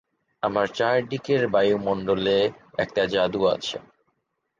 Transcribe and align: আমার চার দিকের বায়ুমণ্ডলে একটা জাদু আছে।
আমার 0.43 0.67
চার 0.71 0.95
দিকের 1.09 1.41
বায়ুমণ্ডলে 1.47 2.37
একটা 2.77 3.01
জাদু 3.05 3.41
আছে। 3.47 3.77